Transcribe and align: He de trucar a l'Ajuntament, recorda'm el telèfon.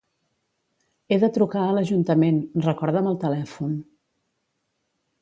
He 1.15 1.19
de 1.25 1.29
trucar 1.35 1.67
a 1.67 1.77
l'Ajuntament, 1.77 2.41
recorda'm 2.67 3.13
el 3.13 3.23
telèfon. 3.29 3.81